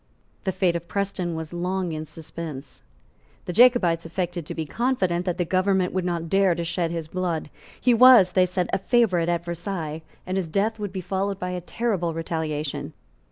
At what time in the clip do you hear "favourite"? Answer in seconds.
8.79-9.29